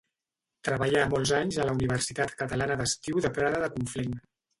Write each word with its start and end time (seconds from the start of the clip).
Treballà 0.67 1.01
molts 1.09 1.33
anys 1.39 1.59
a 1.63 1.67
la 1.69 1.75
Universitat 1.75 2.33
Catalana 2.39 2.79
d'Estiu 2.79 3.21
de 3.27 3.31
Prada 3.37 3.61
de 3.65 3.71
Conflent. 3.77 4.17